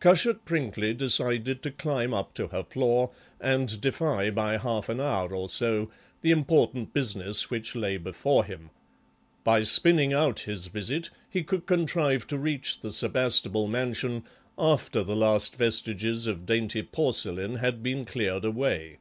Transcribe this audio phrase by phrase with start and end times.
[0.00, 5.32] Cushat Prinkly decided to climb up to her floor and defer by half an hour
[5.32, 5.88] or so
[6.20, 8.70] the important business which lay before him;
[9.44, 14.24] by spinning out his visit he could contrive to reach the Sebastable mansion
[14.58, 18.98] after the last vestiges of dainty porcelain had been cleared away.